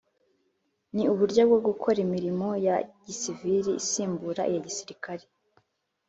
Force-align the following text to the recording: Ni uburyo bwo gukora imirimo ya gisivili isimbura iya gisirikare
Ni 0.95 1.03
uburyo 1.13 1.41
bwo 1.49 1.59
gukora 1.67 1.97
imirimo 2.05 2.47
ya 2.65 2.75
gisivili 3.05 3.71
isimbura 3.81 4.41
iya 4.49 4.59
gisirikare 4.67 5.25